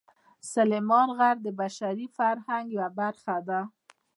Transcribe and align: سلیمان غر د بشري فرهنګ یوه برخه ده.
سلیمان 0.53 1.07
غر 1.17 1.35
د 1.41 1.47
بشري 1.59 2.05
فرهنګ 2.17 2.65
یوه 2.75 2.89
برخه 2.99 3.35
ده. 3.47 3.59